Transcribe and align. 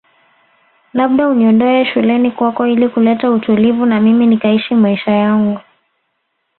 Labda 0.93 1.27
uniondoe 1.27 1.85
shuleni 1.85 2.31
kwako 2.31 2.67
ili 2.67 2.89
kuleta 2.89 3.31
utulivu 3.31 3.85
na 3.85 4.01
mimi 4.01 4.27
nikaishi 4.27 4.75
maisha 4.75 5.11
yangu 5.11 5.59